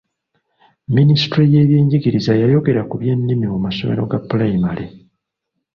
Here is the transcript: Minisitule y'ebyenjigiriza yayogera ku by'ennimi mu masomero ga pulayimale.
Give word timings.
Minisitule 0.95 1.45
y'ebyenjigiriza 1.53 2.31
yayogera 2.41 2.81
ku 2.89 2.95
by'ennimi 3.01 3.45
mu 3.53 3.59
masomero 3.65 4.01
ga 4.11 4.19
pulayimale. 4.27 4.83